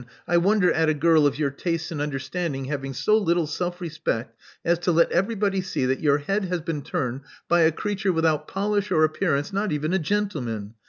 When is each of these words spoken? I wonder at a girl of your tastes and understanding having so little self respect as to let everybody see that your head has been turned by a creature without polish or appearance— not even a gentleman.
I 0.27 0.37
wonder 0.37 0.71
at 0.73 0.89
a 0.89 0.95
girl 0.95 1.27
of 1.27 1.37
your 1.37 1.51
tastes 1.51 1.91
and 1.91 2.01
understanding 2.01 2.65
having 2.65 2.91
so 2.91 3.19
little 3.19 3.45
self 3.45 3.79
respect 3.79 4.35
as 4.65 4.79
to 4.79 4.91
let 4.91 5.11
everybody 5.11 5.61
see 5.61 5.85
that 5.85 5.99
your 5.99 6.17
head 6.17 6.45
has 6.45 6.61
been 6.61 6.81
turned 6.81 7.21
by 7.47 7.61
a 7.61 7.71
creature 7.71 8.11
without 8.11 8.47
polish 8.47 8.89
or 8.91 9.03
appearance— 9.03 9.53
not 9.53 9.71
even 9.71 9.93
a 9.93 9.99
gentleman. 9.99 10.73